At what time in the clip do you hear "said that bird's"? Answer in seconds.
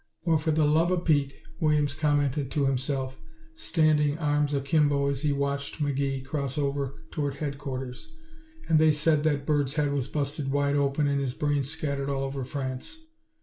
8.89-9.73